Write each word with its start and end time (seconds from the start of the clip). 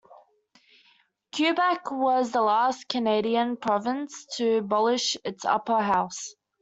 Quebec 1.35 1.91
was 1.91 2.31
the 2.31 2.41
last 2.41 2.87
Canadian 2.89 3.55
province 3.55 4.25
to 4.35 4.57
abolish 4.57 5.15
its 5.23 5.45
upper 5.45 5.79
house. 5.79 6.33